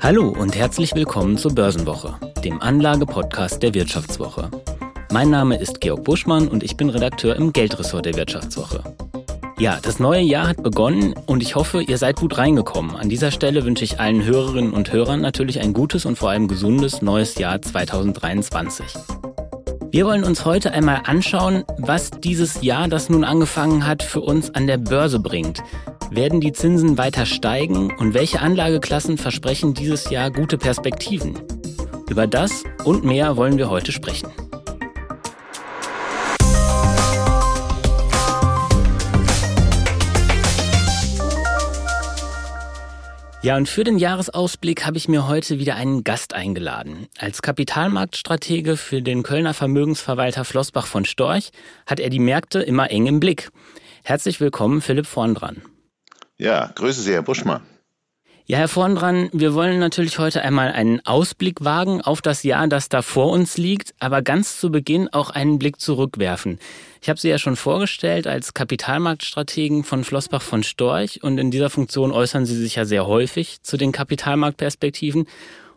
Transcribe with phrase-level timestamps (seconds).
[0.00, 2.14] Hallo und herzlich willkommen zur Börsenwoche,
[2.44, 4.50] dem Anlagepodcast der Wirtschaftswoche.
[5.10, 8.84] Mein Name ist Georg Buschmann und ich bin Redakteur im Geldressort der Wirtschaftswoche.
[9.58, 12.94] Ja, das neue Jahr hat begonnen und ich hoffe, ihr seid gut reingekommen.
[12.94, 16.46] An dieser Stelle wünsche ich allen Hörerinnen und Hörern natürlich ein gutes und vor allem
[16.46, 18.84] gesundes neues Jahr 2023.
[19.90, 24.54] Wir wollen uns heute einmal anschauen, was dieses Jahr, das nun angefangen hat, für uns
[24.54, 25.62] an der Börse bringt.
[26.10, 31.38] Werden die Zinsen weiter steigen und welche Anlageklassen versprechen dieses Jahr gute Perspektiven?
[32.10, 34.28] Über das und mehr wollen wir heute sprechen.
[43.46, 47.06] Ja, und für den Jahresausblick habe ich mir heute wieder einen Gast eingeladen.
[47.16, 51.52] Als Kapitalmarktstratege für den Kölner Vermögensverwalter Flossbach von Storch
[51.86, 53.50] hat er die Märkte immer eng im Blick.
[54.02, 55.62] Herzlich willkommen, Philipp Vorndran.
[56.36, 57.62] Ja, grüße Sie, Herr Buschmann.
[58.48, 62.88] Ja, Herr Vorndran, wir wollen natürlich heute einmal einen Ausblick wagen auf das Jahr, das
[62.88, 66.60] da vor uns liegt, aber ganz zu Beginn auch einen Blick zurückwerfen.
[67.02, 71.70] Ich habe Sie ja schon vorgestellt als Kapitalmarktstrategen von Flossbach von Storch und in dieser
[71.70, 75.26] Funktion äußern Sie sich ja sehr häufig zu den Kapitalmarktperspektiven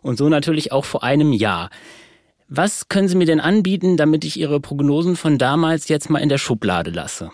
[0.00, 1.70] und so natürlich auch vor einem Jahr.
[2.48, 6.28] Was können Sie mir denn anbieten, damit ich Ihre Prognosen von damals jetzt mal in
[6.28, 7.32] der Schublade lasse?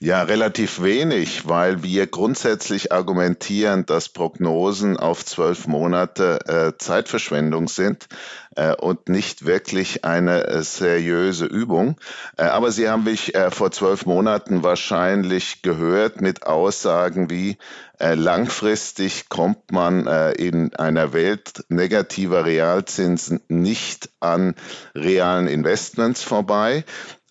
[0.00, 8.08] Ja, relativ wenig, weil wir grundsätzlich argumentieren, dass Prognosen auf zwölf Monate äh, Zeitverschwendung sind
[8.56, 11.96] äh, und nicht wirklich eine äh, seriöse Übung.
[12.36, 17.56] Äh, aber Sie haben mich äh, vor zwölf Monaten wahrscheinlich gehört mit Aussagen wie,
[17.98, 20.06] äh, langfristig kommt man
[20.36, 24.54] in einer Welt negativer Realzinsen nicht an
[24.94, 26.84] realen Investments vorbei.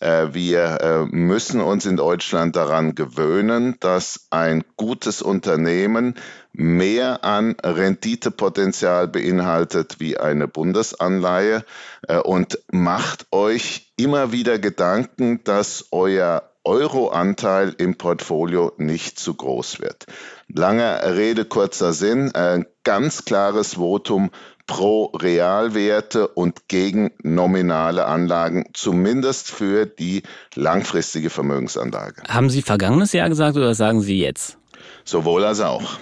[0.03, 6.15] Äh, wir äh, müssen uns in Deutschland daran gewöhnen, dass ein gutes Unternehmen
[6.51, 11.63] mehr an Renditepotenzial beinhaltet wie eine Bundesanleihe
[12.09, 19.79] äh, und macht euch immer wieder Gedanken, dass euer Euroanteil im Portfolio nicht zu groß
[19.79, 20.05] wird.
[20.47, 24.31] Lange Rede, kurzer Sinn, ein ganz klares Votum
[24.65, 30.23] pro Realwerte und gegen nominale Anlagen, zumindest für die
[30.55, 32.23] langfristige Vermögensanlage.
[32.27, 34.57] Haben Sie vergangenes Jahr gesagt oder sagen Sie jetzt?
[35.03, 35.97] Sowohl als auch.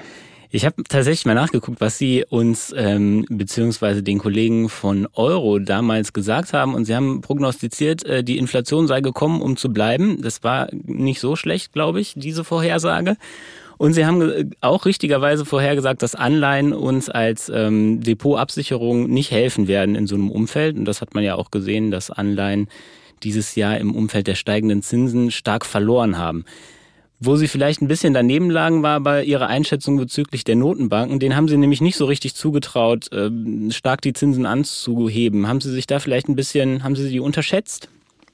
[0.53, 6.11] Ich habe tatsächlich mal nachgeguckt, was Sie uns ähm, beziehungsweise den Kollegen von Euro damals
[6.11, 6.75] gesagt haben.
[6.75, 10.21] Und Sie haben prognostiziert, äh, die Inflation sei gekommen, um zu bleiben.
[10.21, 13.15] Das war nicht so schlecht, glaube ich, diese Vorhersage.
[13.81, 19.95] Und Sie haben auch richtigerweise vorhergesagt, dass Anleihen uns als ähm, Depotabsicherung nicht helfen werden
[19.95, 20.77] in so einem Umfeld.
[20.77, 22.67] Und das hat man ja auch gesehen, dass Anleihen
[23.23, 26.45] dieses Jahr im Umfeld der steigenden Zinsen stark verloren haben.
[27.19, 31.19] Wo Sie vielleicht ein bisschen daneben lagen, war bei Ihrer Einschätzung bezüglich der Notenbanken.
[31.19, 35.47] Den haben Sie nämlich nicht so richtig zugetraut, ähm, stark die Zinsen anzuheben.
[35.47, 37.89] Haben Sie sich da vielleicht ein bisschen, haben Sie die unterschätzt?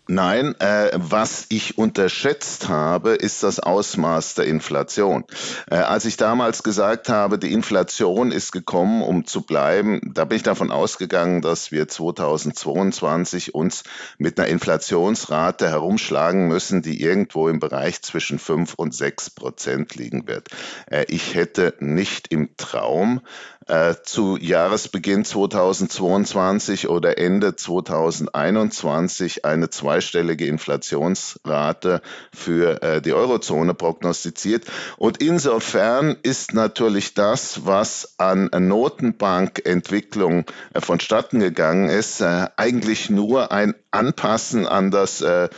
[0.10, 5.26] Nein, äh, was ich unterschätzt habe, ist das Ausmaß der Inflation.
[5.70, 10.38] Äh, als ich damals gesagt habe, die Inflation ist gekommen, um zu bleiben, da bin
[10.38, 13.84] ich davon ausgegangen, dass wir 2022 uns
[14.18, 20.26] mit einer Inflationsrate herumschlagen müssen, die irgendwo im Bereich zwischen fünf und sechs Prozent liegen
[20.26, 20.48] wird.
[20.90, 23.20] Äh, ich hätte nicht im Traum
[23.68, 32.02] äh, zu Jahresbeginn 2022 oder Ende 2021 eine zweistellige Inflationsrate
[32.34, 34.66] für äh, die Eurozone prognostiziert.
[34.98, 43.52] Und insofern ist natürlich das, was an Notenbankentwicklung äh, vonstatten gegangen ist, äh, eigentlich nur
[43.52, 45.50] ein Anpassen an das äh,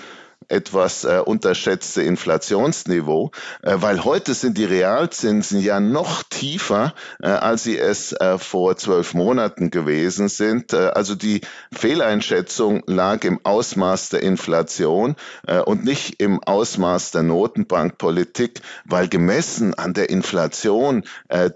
[0.50, 7.64] etwas äh, unterschätzte Inflationsniveau, äh, weil heute sind die Realzinsen ja noch tiefer, äh, als
[7.64, 10.74] sie es äh, vor zwölf Monaten gewesen sind.
[10.74, 15.16] Äh, also die Fehleinschätzung lag im Ausmaß der Inflation
[15.48, 21.04] äh, und nicht im Ausmaß der Notenbankpolitik, weil gemessen an der Inflation,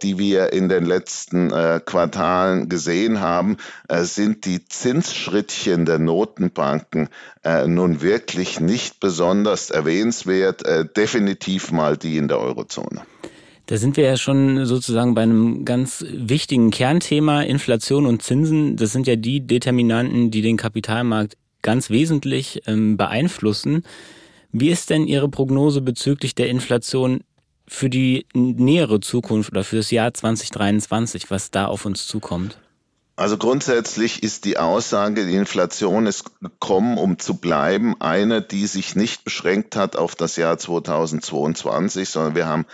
[0.01, 3.57] die wir in den letzten Quartalen gesehen haben,
[3.89, 7.09] sind die Zinsschrittchen der Notenbanken
[7.65, 13.01] nun wirklich nicht besonders erwähnenswert, äh, definitiv mal die in der Eurozone.
[13.65, 18.75] Da sind wir ja schon sozusagen bei einem ganz wichtigen Kernthema Inflation und Zinsen.
[18.75, 23.83] Das sind ja die Determinanten, die den Kapitalmarkt ganz wesentlich ähm, beeinflussen.
[24.51, 27.21] Wie ist denn Ihre Prognose bezüglich der Inflation
[27.67, 32.59] für die nähere Zukunft oder für das Jahr 2023, was da auf uns zukommt?
[33.15, 38.95] Also grundsätzlich ist die Aussage, die Inflation ist gekommen, um zu bleiben, eine, die sich
[38.95, 42.65] nicht beschränkt hat auf das Jahr 2022, sondern wir haben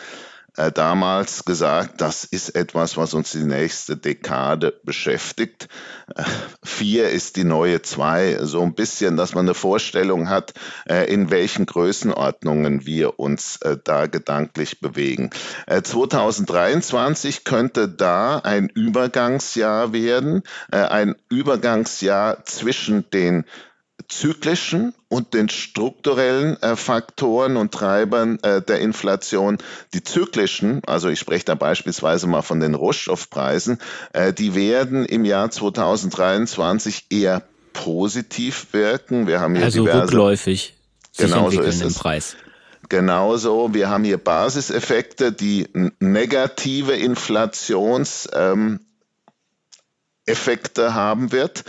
[0.59, 5.69] äh, damals gesagt, das ist etwas, was uns die nächste Dekade beschäftigt.
[6.13, 6.23] Äh,
[6.63, 10.53] vier ist die neue zwei, so ein bisschen, dass man eine Vorstellung hat,
[10.85, 15.29] äh, in welchen Größenordnungen wir uns äh, da gedanklich bewegen.
[15.67, 23.45] 2023 äh, könnte da ein Übergangsjahr werden, äh, ein Übergangsjahr zwischen den
[24.07, 29.57] zyklischen und den strukturellen äh, Faktoren und Treibern äh, der Inflation.
[29.93, 33.79] Die zyklischen, also ich spreche da beispielsweise mal von den Rohstoffpreisen,
[34.13, 37.43] äh, die werden im Jahr 2023 eher
[37.73, 39.27] positiv wirken.
[39.27, 40.75] Wir haben hier also diverse, rückläufig
[41.17, 42.35] genau so ist im Preis.
[42.87, 45.67] Genauso, wir haben hier Basiseffekte, die
[45.99, 48.79] negative Inflationseffekte
[50.77, 51.65] ähm, haben wird.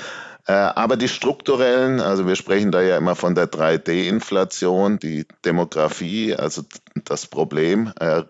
[0.51, 6.35] Äh, aber die strukturellen, also wir sprechen da ja immer von der 3D-Inflation, die Demografie,
[6.35, 6.63] also
[7.05, 8.25] das Problem, äh,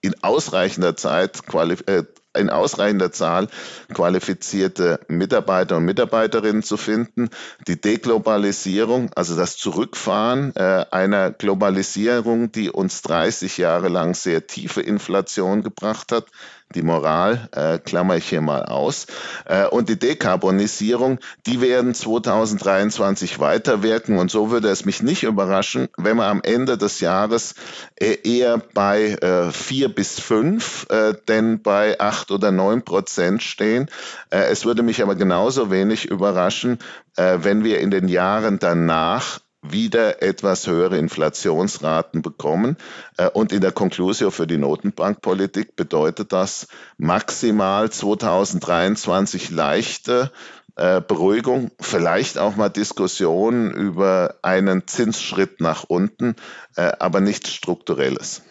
[0.00, 1.40] in ausreichender Zeit
[1.86, 2.04] äh,
[2.36, 3.48] in ausreichender Zahl
[3.92, 7.30] qualifizierte Mitarbeiter und Mitarbeiterinnen zu finden.
[7.66, 15.62] Die Deglobalisierung, also das Zurückfahren einer Globalisierung, die uns 30 Jahre lang sehr tiefe Inflation
[15.62, 16.26] gebracht hat,
[16.74, 19.06] die Moral äh, klammer ich hier mal aus.
[19.44, 24.18] Äh, und die Dekarbonisierung, die werden 2023 weiterwirken.
[24.18, 27.54] Und so würde es mich nicht überraschen, wenn wir am Ende des Jahres
[27.96, 33.88] äh, eher bei äh, vier bis fünf, äh, denn bei acht oder neun Prozent stehen.
[34.30, 36.78] Äh, es würde mich aber genauso wenig überraschen,
[37.16, 39.40] äh, wenn wir in den Jahren danach
[39.70, 42.76] wieder etwas höhere Inflationsraten bekommen.
[43.16, 46.68] Äh, und in der Conclusio für die Notenbankpolitik bedeutet das
[46.98, 50.30] maximal 2023 leichte
[50.76, 56.34] äh, Beruhigung, vielleicht auch mal Diskussionen über einen Zinsschritt nach unten,
[56.76, 58.42] äh, aber nichts Strukturelles.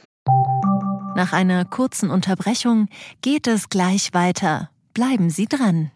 [1.16, 2.88] Nach einer kurzen Unterbrechung
[3.22, 4.70] geht es gleich weiter.
[4.94, 5.92] Bleiben Sie dran.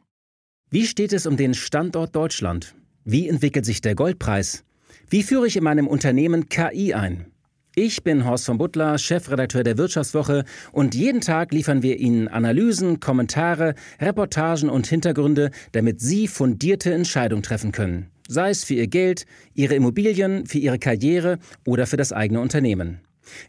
[0.69, 2.75] Wie steht es um den Standort Deutschland?
[3.05, 4.65] Wie entwickelt sich der Goldpreis?
[5.09, 7.27] Wie führe ich in meinem Unternehmen KI ein?
[7.75, 10.43] Ich bin Horst von Butler, Chefredakteur der Wirtschaftswoche
[10.73, 17.41] und jeden Tag liefern wir Ihnen Analysen, Kommentare, Reportagen und Hintergründe, damit Sie fundierte Entscheidungen
[17.41, 18.07] treffen können.
[18.27, 22.99] Sei es für Ihr Geld, Ihre Immobilien, für Ihre Karriere oder für das eigene Unternehmen.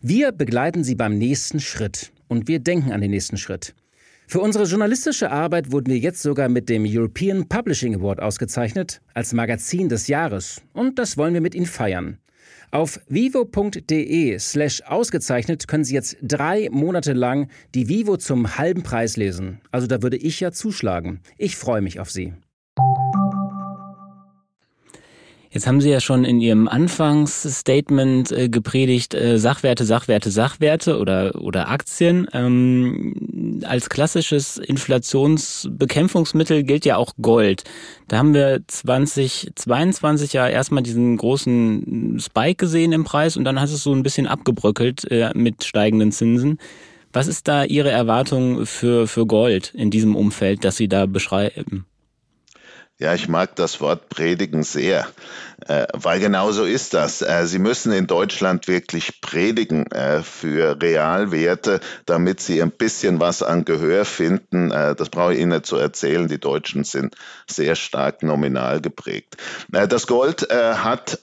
[0.00, 3.75] Wir begleiten Sie beim nächsten Schritt und wir denken an den nächsten Schritt.
[4.30, 9.32] Für unsere journalistische Arbeit wurden wir jetzt sogar mit dem European Publishing Award ausgezeichnet als
[9.32, 12.19] Magazin des Jahres und das wollen wir mit Ihnen feiern.
[12.70, 19.16] Auf vivo.de slash ausgezeichnet können Sie jetzt drei Monate lang die Vivo zum halben Preis
[19.16, 19.62] lesen.
[19.70, 21.20] Also da würde ich ja zuschlagen.
[21.38, 22.34] Ich freue mich auf Sie.
[25.50, 31.41] Jetzt haben Sie ja schon in Ihrem Anfangsstatement äh, gepredigt, äh, Sachwerte, Sachwerte, Sachwerte oder,
[31.41, 32.29] oder Aktien.
[32.35, 37.65] Ähm, als klassisches Inflationsbekämpfungsmittel gilt ja auch Gold.
[38.09, 43.71] Da haben wir 2022 ja erstmal diesen großen Spike gesehen im Preis und dann hat
[43.71, 46.59] es so ein bisschen abgebröckelt äh, mit steigenden Zinsen.
[47.15, 51.87] Was ist da Ihre Erwartung für, für Gold in diesem Umfeld, das Sie da beschreiben?
[53.00, 55.06] Ja, ich mag das Wort predigen sehr,
[55.69, 57.23] äh, weil genau so ist das.
[57.23, 63.45] Äh, Sie müssen in Deutschland wirklich predigen äh, für Realwerte, damit Sie ein bisschen was
[63.45, 64.73] an Gehör finden.
[64.73, 66.27] Äh, das brauche ich Ihnen nicht zu erzählen.
[66.27, 67.15] Die Deutschen sind
[67.49, 69.37] sehr stark nominal geprägt.
[69.73, 71.21] Äh, das Gold äh, hat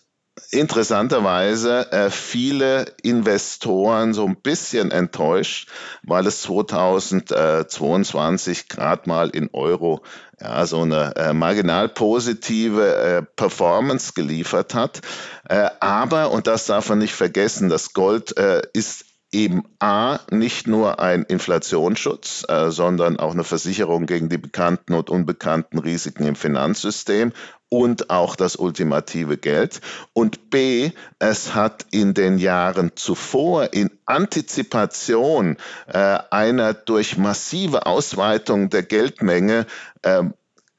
[0.51, 5.70] interessanterweise äh, viele Investoren so ein bisschen enttäuscht,
[6.03, 10.03] weil es 2022 gerade mal in Euro
[10.39, 15.01] ja, so eine äh, marginal positive äh, Performance geliefert hat.
[15.48, 20.65] Äh, aber, und das darf man nicht vergessen, das Gold äh, ist eben A, nicht
[20.65, 26.36] nur ein Inflationsschutz, äh, sondern auch eine Versicherung gegen die bekannten und unbekannten Risiken im
[26.36, 27.34] Finanzsystem
[27.75, 29.82] und auch das ultimative Geld.
[30.13, 38.70] Und B, es hat in den Jahren zuvor in Antizipation äh, einer durch massive Ausweitung
[38.70, 39.65] der Geldmenge
[40.03, 40.24] äh,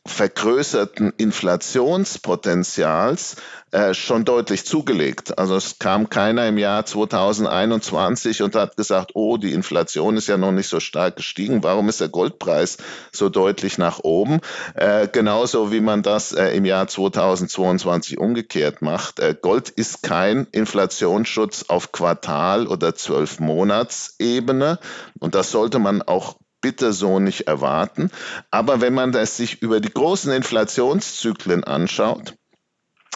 [0.06, 3.36] vergrößerten Inflationspotenzials
[3.72, 5.38] äh, schon deutlich zugelegt.
[5.38, 10.36] Also es kam keiner im Jahr 2021 und hat gesagt, oh, die Inflation ist ja
[10.36, 12.78] noch nicht so stark gestiegen, warum ist der Goldpreis
[13.12, 14.40] so deutlich nach oben?
[14.74, 19.18] Äh, genauso wie man das äh, im Jahr 2022 umgekehrt macht.
[19.18, 24.78] Äh, Gold ist kein Inflationsschutz auf Quartal- oder Zwölf-Monats-Ebene
[25.18, 28.10] und das sollte man auch bitte so nicht erwarten.
[28.50, 32.34] Aber wenn man das sich über die großen Inflationszyklen anschaut,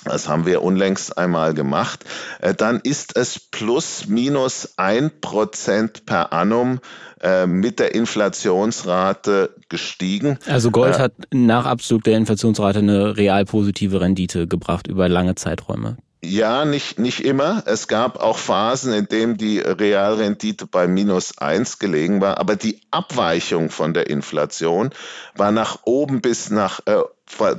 [0.05, 2.05] das haben wir unlängst einmal gemacht,
[2.39, 6.79] äh, dann ist es plus minus ein Prozent per annum
[7.21, 10.39] äh, mit der Inflationsrate gestiegen.
[10.47, 15.35] Also Gold äh, hat nach Abzug der Inflationsrate eine real positive Rendite gebracht über lange
[15.35, 15.97] Zeiträume.
[16.23, 17.63] Ja, nicht, nicht immer.
[17.67, 22.81] Es gab auch Phasen, in denen die Realrendite bei minus eins gelegen war, aber die
[22.91, 24.91] Abweichung von der Inflation
[25.35, 27.03] war nach oben bis nach, äh,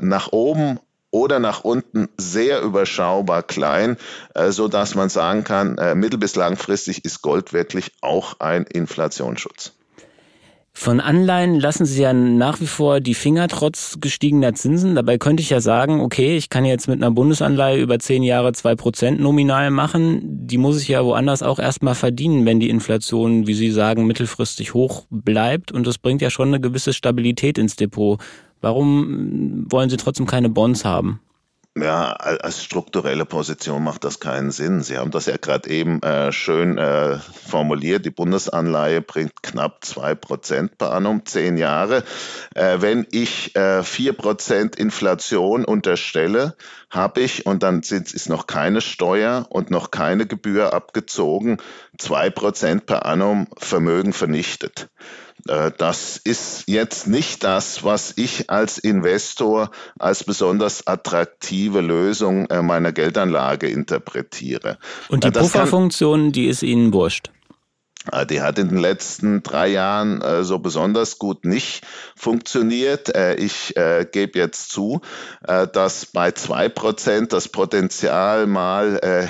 [0.01, 3.97] nach oben oder nach unten sehr überschaubar klein,
[4.35, 8.63] äh, so dass man sagen kann, äh, mittel- bis langfristig ist Gold wirklich auch ein
[8.65, 9.73] Inflationsschutz.
[10.73, 14.95] Von Anleihen lassen Sie ja nach wie vor die Finger trotz gestiegener Zinsen.
[14.95, 18.53] Dabei könnte ich ja sagen, okay, ich kann jetzt mit einer Bundesanleihe über zehn Jahre
[18.53, 20.21] zwei Prozent nominal machen.
[20.23, 24.73] Die muss ich ja woanders auch erstmal verdienen, wenn die Inflation, wie Sie sagen, mittelfristig
[24.73, 25.71] hoch bleibt.
[25.71, 28.19] Und das bringt ja schon eine gewisse Stabilität ins Depot.
[28.61, 31.19] Warum wollen Sie trotzdem keine Bonds haben?
[31.77, 34.83] Ja, als strukturelle Position macht das keinen Sinn.
[34.83, 38.05] Sie haben das ja gerade eben äh, schön äh, formuliert.
[38.05, 42.03] Die Bundesanleihe bringt knapp zwei Prozent per annum, zehn Jahre.
[42.55, 46.57] Äh, wenn ich äh, vier Prozent Inflation unterstelle,
[46.89, 51.55] habe ich, und dann sind, ist noch keine Steuer und noch keine Gebühr abgezogen,
[51.97, 54.89] zwei Prozent per annum Vermögen vernichtet.
[55.47, 62.61] Äh, das ist jetzt nicht das, was ich als Investor als besonders attraktive Lösung äh,
[62.61, 64.77] meiner Geldanlage interpretiere.
[65.09, 67.29] Und die äh, Pufferfunktion, die ist Ihnen wurscht?
[68.31, 73.13] Die hat in den letzten drei Jahren äh, so besonders gut nicht funktioniert.
[73.13, 75.01] Äh, ich äh, gebe jetzt zu,
[75.43, 79.29] dass bei zwei Prozent das Potenzial mal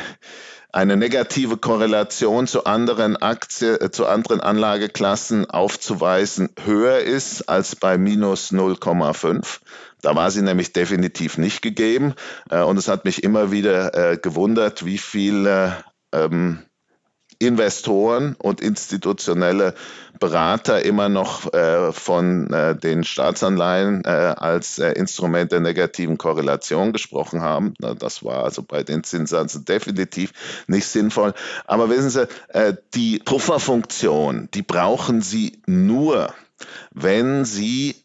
[0.73, 7.97] eine negative Korrelation zu anderen Aktien, äh, zu anderen Anlageklassen aufzuweisen höher ist als bei
[7.97, 9.59] minus 0,5.
[10.01, 12.13] Da war sie nämlich definitiv nicht gegeben.
[12.49, 15.75] Äh, und es hat mich immer wieder äh, gewundert, wie viele
[16.11, 16.59] ähm,
[17.39, 19.73] Investoren und institutionelle
[20.21, 26.93] Berater immer noch äh, von äh, den Staatsanleihen äh, als äh, Instrument der negativen Korrelation
[26.93, 27.73] gesprochen haben.
[27.99, 30.31] Das war also bei den Zinssätzen definitiv
[30.67, 31.33] nicht sinnvoll.
[31.65, 36.31] Aber wissen Sie, äh, die Pufferfunktion, die brauchen Sie nur,
[36.91, 37.95] wenn Sie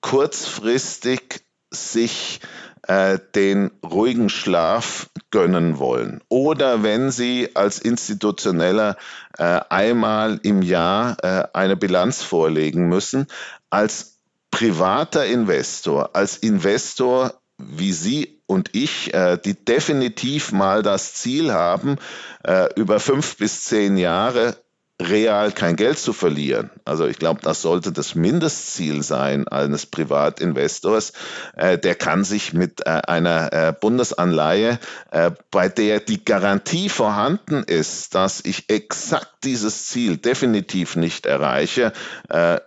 [0.00, 2.40] kurzfristig sich
[2.88, 6.20] äh, den ruhigen Schlaf gönnen wollen.
[6.28, 8.96] Oder wenn Sie als Institutioneller
[9.38, 13.26] äh, einmal im Jahr äh, eine Bilanz vorlegen müssen,
[13.70, 14.18] als
[14.50, 21.96] privater Investor, als Investor wie Sie und ich, äh, die definitiv mal das Ziel haben,
[22.44, 24.56] äh, über fünf bis zehn Jahre
[25.02, 26.70] real kein Geld zu verlieren.
[26.84, 31.12] Also ich glaube, das sollte das Mindestziel sein eines Privatinvestors.
[31.56, 34.78] Äh, der kann sich mit äh, einer äh, Bundesanleihe,
[35.10, 41.92] äh, bei der die Garantie vorhanden ist, dass ich exakt dieses Ziel definitiv nicht erreiche,
[42.28, 42.58] äh,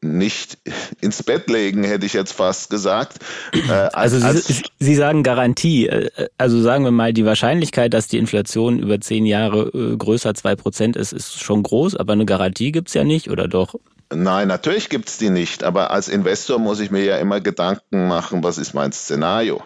[0.00, 0.58] nicht
[1.00, 3.18] ins Bett legen, hätte ich jetzt fast gesagt.
[3.52, 5.88] Äh, als, also Sie, Sie, sagen Garantie.
[5.88, 10.34] Äh, also sagen wir mal, die Wahrscheinlichkeit, dass die Inflation über zehn Jahre äh, größer
[10.34, 13.74] zwei Prozent ist, ist schon groß, aber eine Garantie gibt's ja nicht, oder doch?
[14.12, 15.64] Nein, natürlich gibt's die nicht.
[15.64, 19.62] Aber als Investor muss ich mir ja immer Gedanken machen, was ist mein Szenario?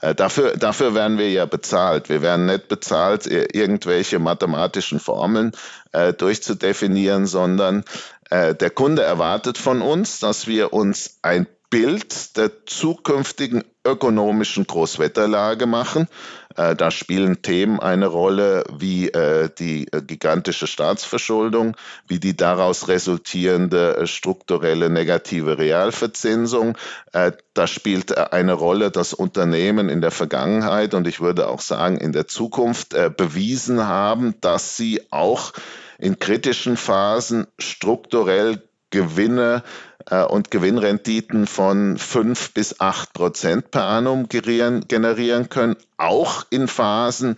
[0.00, 2.08] Äh, dafür, dafür werden wir ja bezahlt.
[2.08, 5.52] Wir werden nicht bezahlt, irgendwelche mathematischen Formeln
[5.92, 7.84] äh, durchzudefinieren, sondern
[8.30, 15.66] äh, der Kunde erwartet von uns, dass wir uns ein Bild der zukünftigen ökonomischen Großwetterlage
[15.66, 16.08] machen.
[16.56, 21.76] Äh, da spielen Themen eine Rolle wie äh, die gigantische Staatsverschuldung,
[22.08, 26.76] wie die daraus resultierende strukturelle negative Realverzinsung.
[27.12, 32.12] Da spielt eine Rolle, dass Unternehmen in der Vergangenheit und ich würde auch sagen in
[32.12, 35.52] der Zukunft bewiesen haben, dass sie auch
[35.98, 39.89] in kritischen Phasen strukturell Gewinne äh,
[40.28, 47.36] und Gewinnrenditen von fünf bis acht Prozent per annum generieren, können, auch in Phasen,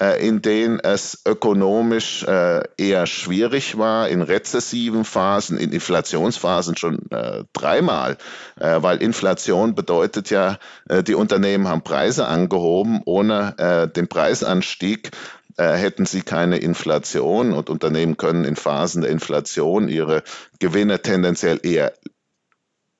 [0.00, 7.10] äh, in denen es ökonomisch äh, eher schwierig war, in rezessiven Phasen, in Inflationsphasen schon
[7.10, 8.16] äh, dreimal,
[8.58, 15.10] äh, weil Inflation bedeutet ja, äh, die Unternehmen haben Preise angehoben, ohne den Preisanstieg
[15.56, 20.22] äh, hätten sie keine Inflation und Unternehmen können in Phasen der Inflation ihre
[20.58, 21.92] Gewinne tendenziell eher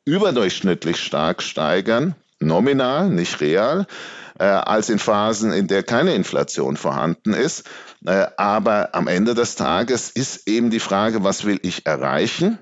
[0.05, 3.87] überdurchschnittlich stark steigern, nominal, nicht real,
[4.39, 7.65] äh, als in Phasen, in der keine Inflation vorhanden ist.
[8.05, 12.59] Äh, aber am Ende des Tages ist eben die Frage, was will ich erreichen?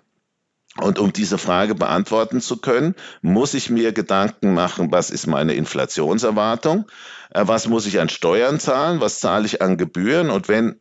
[0.79, 5.55] Und um diese Frage beantworten zu können, muss ich mir Gedanken machen, was ist meine
[5.55, 6.87] Inflationserwartung,
[7.31, 10.31] äh, was muss ich an Steuern zahlen, was zahle ich an Gebühren?
[10.31, 10.77] Und wenn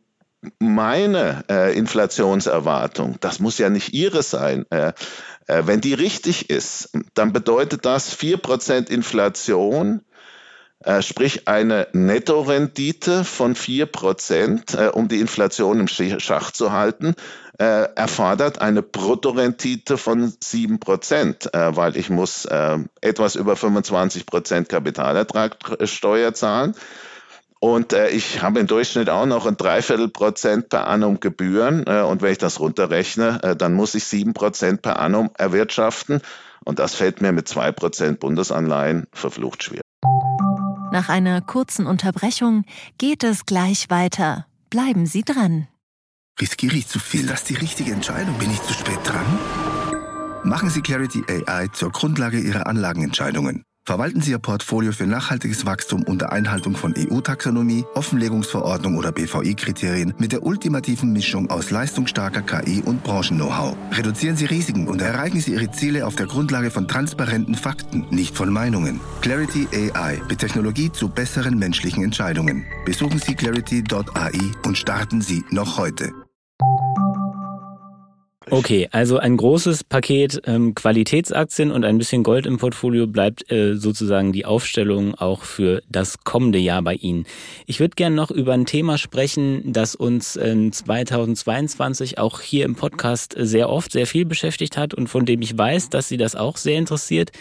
[0.58, 4.92] meine äh, Inflationserwartung, das muss ja nicht Ihre sein, äh,
[5.46, 10.02] äh, wenn die richtig ist, dann bedeutet das 4% Inflation
[10.84, 17.14] äh, sprich eine Nettorendite von 4%, äh, um die Inflation im Schach zu halten,
[17.62, 26.34] äh, erfordert eine Bruttorendite von 7%, äh, weil ich muss äh, etwas über 25% Kapitalertragssteuer
[26.34, 26.74] zahlen.
[27.60, 31.86] Und äh, ich habe im Durchschnitt auch noch ein Dreiviertel Prozent per annum Gebühren.
[31.86, 36.20] Äh, und wenn ich das runterrechne, äh, dann muss ich sieben Prozent per annum erwirtschaften.
[36.64, 39.82] Und das fällt mir mit zwei Prozent Bundesanleihen verflucht schwer.
[40.90, 42.64] Nach einer kurzen Unterbrechung
[42.98, 44.46] geht es gleich weiter.
[44.68, 45.68] Bleiben Sie dran.
[46.40, 47.20] Riskiere ich zu viel?
[47.20, 48.38] Ist das die richtige Entscheidung?
[48.38, 49.26] Bin ich zu spät dran?
[50.44, 53.64] Machen Sie Clarity AI zur Grundlage Ihrer Anlagenentscheidungen.
[53.84, 60.30] Verwalten Sie Ihr Portfolio für nachhaltiges Wachstum unter Einhaltung von EU-Taxonomie, Offenlegungsverordnung oder BVI-Kriterien mit
[60.30, 63.76] der ultimativen Mischung aus leistungsstarker KI und Branchen-Know-how.
[63.90, 68.36] Reduzieren Sie Risiken und erreichen Sie Ihre Ziele auf der Grundlage von transparenten Fakten, nicht
[68.36, 69.00] von Meinungen.
[69.20, 72.64] Clarity AI mit Technologie zu besseren menschlichen Entscheidungen.
[72.84, 76.12] Besuchen Sie clarity.ai und starten Sie noch heute.
[78.52, 83.76] Okay, also ein großes Paket ähm, Qualitätsaktien und ein bisschen Gold im Portfolio bleibt äh,
[83.76, 87.24] sozusagen die Aufstellung auch für das kommende Jahr bei Ihnen.
[87.64, 92.74] Ich würde gerne noch über ein Thema sprechen, das uns äh, 2022 auch hier im
[92.74, 96.36] Podcast sehr oft sehr viel beschäftigt hat und von dem ich weiß, dass Sie das
[96.36, 97.32] auch sehr interessiert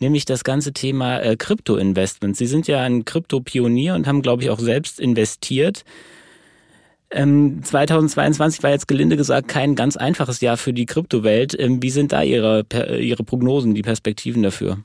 [0.00, 2.38] nämlich das ganze Thema äh, Krypto-Investments.
[2.38, 5.84] Sie sind ja ein Krypto-Pionier und haben, glaube ich, auch selbst investiert.
[7.10, 11.58] Ähm, 2022 war jetzt gelinde gesagt kein ganz einfaches Jahr für die Kryptowelt.
[11.58, 12.66] Ähm, wie sind da Ihre,
[12.98, 14.78] Ihre Prognosen, die Perspektiven dafür?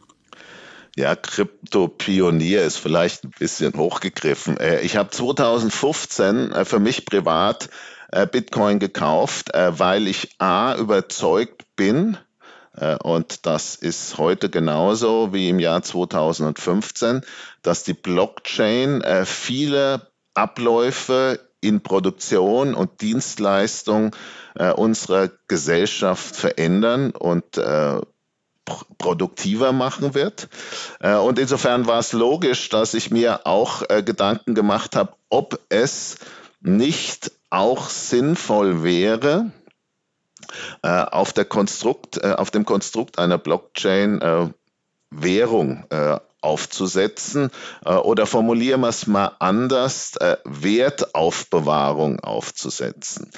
[0.96, 4.58] Ja, Krypto-Pionier ist vielleicht ein bisschen hochgegriffen.
[4.58, 7.70] Äh, ich habe 2015 äh, für mich privat
[8.12, 12.18] äh, Bitcoin gekauft, weil ich A überzeugt bin,
[13.03, 17.22] und das ist heute genauso wie im Jahr 2015,
[17.62, 24.15] dass die Blockchain viele Abläufe in Produktion und Dienstleistung
[24.55, 28.01] äh, unserer Gesellschaft verändern und äh,
[28.97, 30.47] produktiver machen wird.
[30.99, 35.59] Äh, und insofern war es logisch, dass ich mir auch äh, Gedanken gemacht habe, ob
[35.69, 36.17] es
[36.61, 39.51] nicht auch sinnvoll wäre,
[40.81, 44.53] äh, auf, der Konstrukt, auf dem Konstrukt einer Blockchain
[45.09, 45.85] Währung
[46.44, 47.50] aufzusetzen
[47.86, 53.29] äh, oder formulieren wir es mal anders, äh, Wertaufbewahrung aufzusetzen.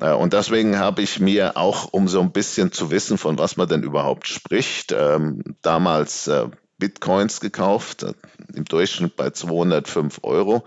[0.00, 3.56] Äh, und deswegen habe ich mir auch, um so ein bisschen zu wissen, von was
[3.56, 8.14] man denn überhaupt spricht, ähm, damals äh, Bitcoins gekauft, äh,
[8.54, 10.64] im Durchschnitt bei 205 Euro.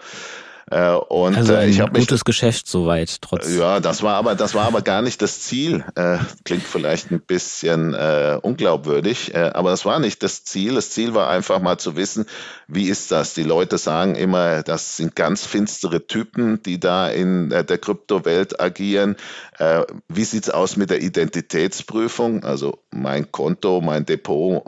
[0.71, 3.55] Äh, und also ein ich habe gutes mich, Geschäft soweit trotz.
[3.55, 5.85] Ja, das war aber das war aber gar nicht das Ziel.
[5.95, 10.73] Äh, klingt vielleicht ein bisschen äh, unglaubwürdig, äh, aber das war nicht das Ziel.
[10.73, 12.25] Das Ziel war einfach mal zu wissen,
[12.67, 13.35] wie ist das?
[13.35, 18.59] Die Leute sagen immer, das sind ganz finstere Typen, die da in äh, der Kryptowelt
[18.59, 19.17] agieren.
[19.59, 22.43] Äh, wie sieht's aus mit der Identitätsprüfung?
[22.43, 24.63] Also mein Konto, mein Depot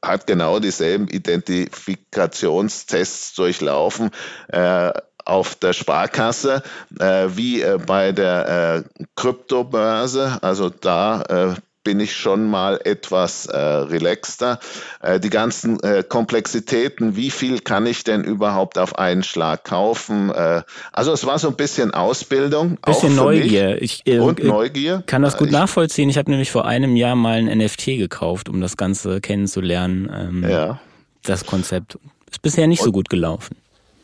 [0.00, 4.10] hat genau dieselben Identifikationstests durchlaufen.
[4.48, 4.92] Äh,
[5.30, 6.62] auf der Sparkasse
[6.98, 10.38] äh, wie äh, bei der äh, Kryptobörse.
[10.42, 14.58] Also da äh, bin ich schon mal etwas äh, relaxter.
[15.00, 20.30] Äh, die ganzen Komplexitäten, wie viel kann ich denn überhaupt auf einen Schlag kaufen?
[20.92, 22.76] Also es war so ein bisschen Ausbildung.
[22.84, 23.80] Bisschen Neugier.
[23.80, 25.02] Ich, und Neugier.
[25.06, 26.10] kann das gut ich, nachvollziehen.
[26.10, 30.10] Ich habe nämlich vor einem Jahr mal ein NFT gekauft, um das Ganze kennenzulernen.
[30.12, 30.80] Ähm, ja.
[31.22, 31.98] Das Konzept
[32.30, 33.56] ist bisher nicht und, so gut gelaufen.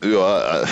[0.03, 0.63] Ja,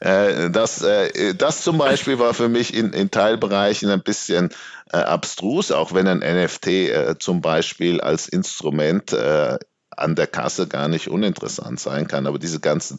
[0.00, 4.50] das, äh, das zum Beispiel war für mich in, in Teilbereichen ein bisschen
[4.92, 9.58] äh, abstrus, auch wenn ein NFT äh, zum Beispiel als Instrument äh,
[9.96, 12.26] an der Kasse gar nicht uninteressant sein kann.
[12.26, 12.98] Aber diese ganzen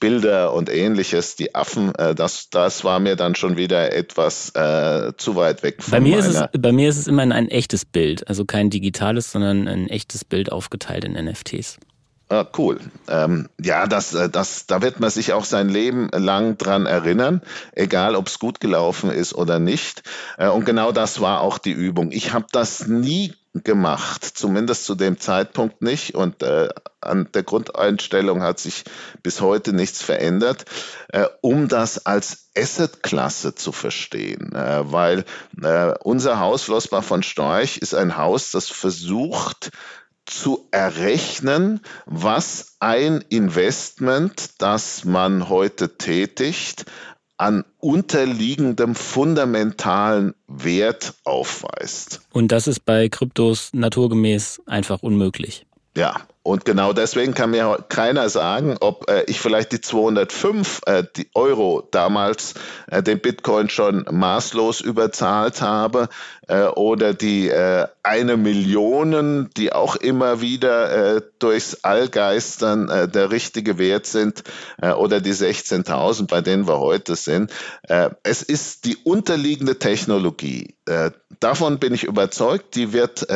[0.00, 5.12] Bilder und ähnliches, die Affen, äh, das, das war mir dann schon wieder etwas äh,
[5.16, 7.84] zu weit weg von bei mir ist es Bei mir ist es immer ein echtes
[7.84, 11.78] Bild, also kein digitales, sondern ein echtes Bild aufgeteilt in NFTs.
[12.28, 12.80] Ah, cool.
[13.06, 17.40] Ähm, ja, das, äh, das, da wird man sich auch sein Leben lang dran erinnern,
[17.70, 20.02] egal ob es gut gelaufen ist oder nicht.
[20.36, 22.10] Äh, und genau das war auch die Übung.
[22.10, 26.16] Ich habe das nie gemacht, zumindest zu dem Zeitpunkt nicht.
[26.16, 26.68] Und äh,
[27.00, 28.82] an der Grundeinstellung hat sich
[29.22, 30.64] bis heute nichts verändert,
[31.08, 34.52] äh, um das als Assetklasse zu verstehen.
[34.52, 35.24] Äh, weil
[35.62, 39.70] äh, unser Haus Flossbach von Storch ist ein Haus, das versucht,
[40.26, 46.84] zu errechnen, was ein Investment, das man heute tätigt,
[47.38, 52.20] an unterliegendem fundamentalen Wert aufweist.
[52.32, 55.66] Und das ist bei Kryptos naturgemäß einfach unmöglich.
[55.96, 61.02] Ja, und genau deswegen kann mir keiner sagen, ob äh, ich vielleicht die 205 äh,
[61.16, 62.54] die Euro damals
[62.88, 66.08] äh, den Bitcoin schon maßlos überzahlt habe
[66.46, 73.08] äh, oder die äh, eine Million, die auch immer wieder äh, durchs All geistern, äh,
[73.08, 74.44] der richtige Wert sind
[74.98, 77.50] oder die 16.000, bei denen wir heute sind.
[78.22, 80.74] Es ist die unterliegende Technologie.
[81.40, 83.26] Davon bin ich überzeugt, die wird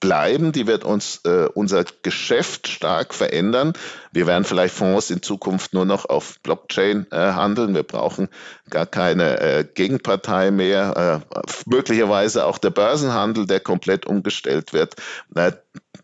[0.00, 1.20] bleiben, die wird uns
[1.54, 2.31] unser Geschäft
[2.68, 3.72] stark verändern.
[4.12, 7.74] Wir werden vielleicht Fonds in Zukunft nur noch auf Blockchain äh, handeln.
[7.74, 8.28] Wir brauchen
[8.68, 11.22] gar keine äh, Gegenpartei mehr.
[11.24, 14.96] Äh, möglicherweise auch der Börsenhandel, der komplett umgestellt wird.
[15.34, 15.52] Äh,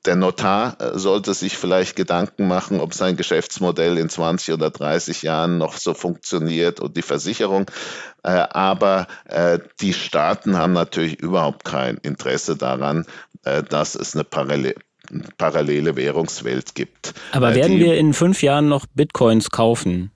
[0.04, 5.22] der Notar äh, sollte sich vielleicht Gedanken machen, ob sein Geschäftsmodell in 20 oder 30
[5.22, 7.66] Jahren noch so funktioniert und die Versicherung.
[8.22, 9.06] Äh, aber
[9.80, 13.06] die Staaten haben natürlich überhaupt kein Interesse daran,
[13.42, 14.74] dass es eine Parallel
[15.36, 17.14] parallele Währungswelt gibt.
[17.32, 20.10] Aber werden die, wir in fünf Jahren noch Bitcoins kaufen?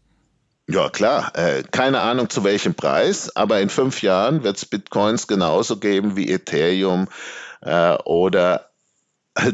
[0.68, 1.32] Ja, klar.
[1.34, 6.16] Äh, keine Ahnung zu welchem Preis, aber in fünf Jahren wird es Bitcoins genauso geben
[6.16, 7.08] wie Ethereum
[7.62, 8.68] äh, oder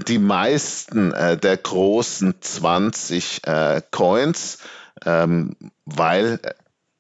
[0.06, 4.58] die meisten äh, der großen 20 äh, Coins,
[5.04, 6.40] ähm, weil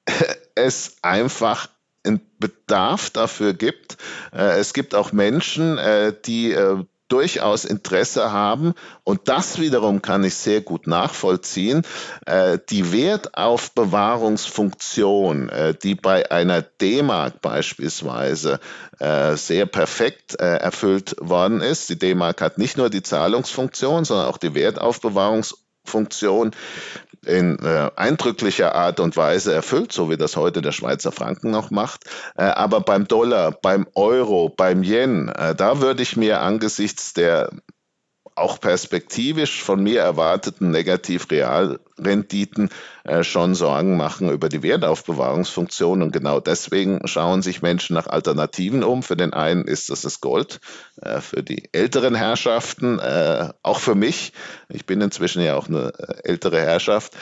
[0.54, 1.68] es einfach
[2.04, 3.98] einen Bedarf dafür gibt.
[4.32, 6.56] Äh, es gibt auch Menschen, äh, die
[7.08, 11.82] durchaus Interesse haben, und das wiederum kann ich sehr gut nachvollziehen,
[12.26, 18.60] äh, die Wertaufbewahrungsfunktion, äh, die bei einer D-Mark beispielsweise
[18.98, 21.88] äh, sehr perfekt äh, erfüllt worden ist.
[21.88, 25.67] Die D-Mark hat nicht nur die Zahlungsfunktion, sondern auch die Wertaufbewahrungsfunktion
[27.26, 31.70] in äh, eindrücklicher Art und Weise erfüllt, so wie das heute der Schweizer Franken noch
[31.70, 32.04] macht.
[32.36, 37.50] Äh, aber beim Dollar, beim Euro, beim Yen, äh, da würde ich mir angesichts der
[38.34, 40.70] auch perspektivisch von mir erwarteten
[41.98, 42.70] Negativ-Realrenditen
[43.04, 46.02] äh, schon Sorgen machen über die Wertaufbewahrungsfunktion.
[46.02, 49.02] Und genau deswegen schauen sich Menschen nach Alternativen um.
[49.02, 50.60] Für den einen ist das das Gold,
[51.00, 54.32] äh, für die älteren Herrschaften, äh, auch für mich.
[54.68, 55.92] Ich bin inzwischen ja auch eine
[56.24, 57.14] ältere Herrschaft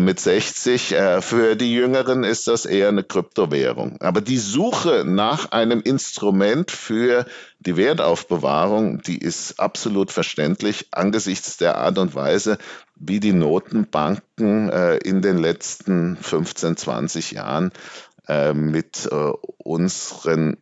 [0.00, 0.92] mit 60.
[0.92, 4.00] Äh, für die Jüngeren ist das eher eine Kryptowährung.
[4.00, 7.26] Aber die Suche nach einem Instrument für
[7.60, 12.58] die Wertaufbewahrung, die ist absolut verständlich angesichts der Art und Weise,
[12.96, 17.72] wie die Notenbanken äh, in den letzten 15, 20 Jahren
[18.28, 20.56] äh, mit äh, unseren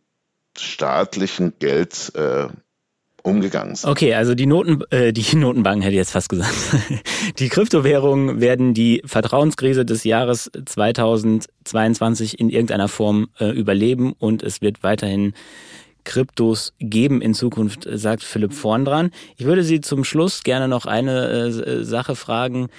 [0.57, 2.47] staatlichen Geld äh,
[3.23, 3.89] umgegangen sind.
[3.89, 6.53] Okay, also die Noten, äh, die Notenbanken hätte ich jetzt fast gesagt.
[7.39, 14.61] Die Kryptowährungen werden die Vertrauenskrise des Jahres 2022 in irgendeiner Form äh, überleben und es
[14.61, 15.33] wird weiterhin
[16.03, 19.11] Kryptos geben in Zukunft, sagt Philipp vorn dran.
[19.37, 22.69] Ich würde Sie zum Schluss gerne noch eine äh, Sache fragen.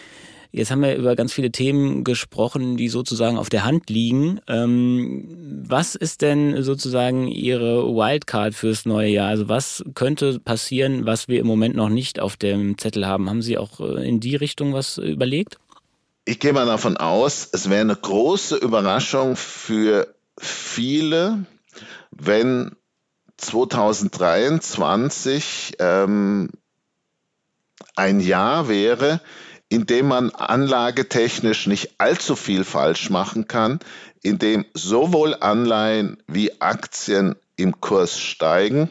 [0.55, 4.41] Jetzt haben wir über ganz viele Themen gesprochen, die sozusagen auf der Hand liegen.
[4.47, 9.27] Ähm, was ist denn sozusagen Ihre Wildcard fürs neue Jahr?
[9.27, 13.29] Also was könnte passieren, was wir im Moment noch nicht auf dem Zettel haben?
[13.29, 15.59] Haben Sie auch äh, in die Richtung was überlegt?
[16.25, 21.47] Ich gehe mal davon aus, es wäre eine große Überraschung für viele,
[22.13, 22.77] wenn
[23.37, 26.51] 2023 ähm,
[27.97, 29.20] ein Jahr wäre,
[29.68, 33.81] in dem man anlagetechnisch nicht allzu viel falsch machen kann,
[34.23, 38.90] in dem sowohl Anleihen wie Aktien im Kurs steigen,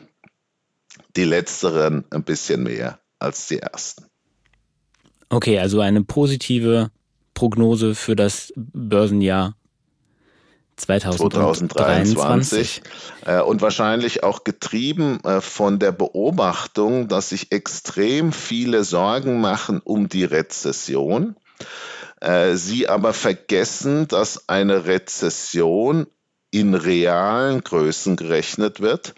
[1.15, 4.05] die letzteren ein bisschen mehr als die ersten.
[5.29, 6.91] Okay, also eine positive
[7.33, 9.55] Prognose für das Börsenjahr
[10.75, 12.81] 2023.
[13.25, 19.81] Äh, und wahrscheinlich auch getrieben äh, von der Beobachtung, dass sich extrem viele Sorgen machen
[19.83, 21.35] um die Rezession.
[22.21, 26.07] Äh, sie aber vergessen, dass eine Rezession
[26.51, 29.15] in realen Größen gerechnet wird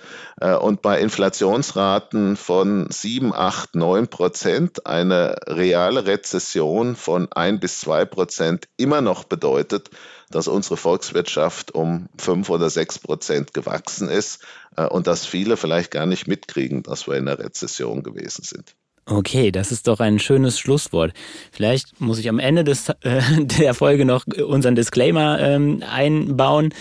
[0.61, 8.05] und bei Inflationsraten von 7, 8, 9 Prozent eine reale Rezession von 1 bis 2
[8.05, 9.89] Prozent immer noch bedeutet,
[10.29, 14.43] dass unsere Volkswirtschaft um 5 oder 6 Prozent gewachsen ist
[14.75, 18.75] äh, und dass viele vielleicht gar nicht mitkriegen, dass wir in einer Rezession gewesen sind.
[19.07, 21.13] Okay, das ist doch ein schönes Schlusswort.
[21.51, 26.73] Vielleicht muss ich am Ende des, äh, der Folge noch unseren Disclaimer ähm, einbauen.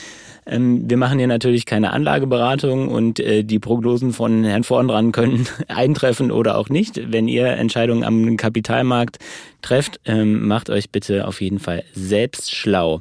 [0.46, 5.46] Ähm, wir machen hier natürlich keine Anlageberatung und äh, die Prognosen von Herrn Vorndran können
[5.68, 7.12] eintreffen oder auch nicht.
[7.12, 9.18] Wenn ihr Entscheidungen am Kapitalmarkt
[9.62, 13.00] trefft, ähm, macht euch bitte auf jeden Fall selbst schlau.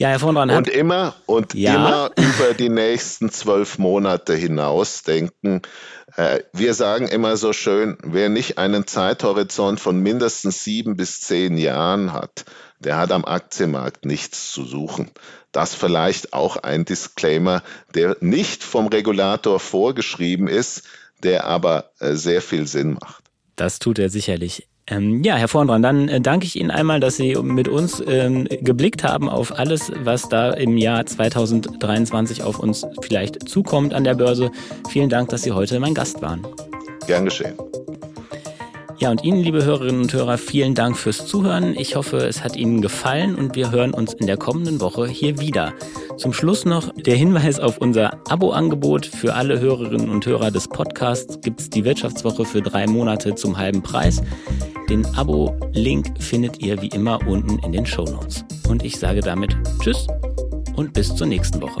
[0.00, 0.24] Ja, Herr.
[0.24, 1.74] Und immer und ja.
[1.74, 5.60] immer über die nächsten zwölf Monate hinaus denken.
[6.16, 11.58] Äh, wir sagen immer so schön, wer nicht einen Zeithorizont von mindestens sieben bis zehn
[11.58, 12.46] Jahren hat,
[12.78, 15.10] der hat am Aktienmarkt nichts zu suchen.
[15.52, 17.62] Das vielleicht auch ein Disclaimer,
[17.94, 20.84] der nicht vom Regulator vorgeschrieben ist,
[21.22, 23.22] der aber äh, sehr viel Sinn macht.
[23.56, 24.66] Das tut er sicherlich.
[24.86, 28.48] Ähm, ja, Herr Vorndran, dann äh, danke ich Ihnen einmal, dass Sie mit uns ähm,
[28.60, 34.14] geblickt haben auf alles, was da im Jahr 2023 auf uns vielleicht zukommt an der
[34.14, 34.50] Börse.
[34.88, 36.46] Vielen Dank, dass Sie heute mein Gast waren.
[37.06, 37.54] Gern geschehen.
[39.00, 41.74] Ja, und Ihnen, liebe Hörerinnen und Hörer, vielen Dank fürs Zuhören.
[41.74, 45.40] Ich hoffe, es hat Ihnen gefallen und wir hören uns in der kommenden Woche hier
[45.40, 45.72] wieder.
[46.18, 49.06] Zum Schluss noch der Hinweis auf unser Abo-Angebot.
[49.06, 53.56] Für alle Hörerinnen und Hörer des Podcasts gibt es die Wirtschaftswoche für drei Monate zum
[53.56, 54.20] halben Preis.
[54.90, 58.44] Den Abo-Link findet ihr wie immer unten in den Show Notes.
[58.68, 60.06] Und ich sage damit Tschüss
[60.76, 61.80] und bis zur nächsten Woche.